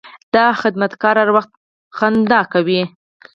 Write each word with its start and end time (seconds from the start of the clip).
دا 0.35 0.45
خدمتګار 0.61 1.15
هر 1.21 1.29
وخت 1.37 1.51
موسکی 2.01 2.61
وي. 2.67 2.81